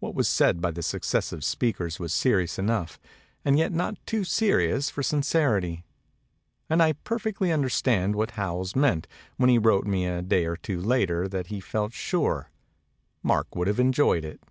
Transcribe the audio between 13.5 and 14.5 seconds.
would have enjoyed it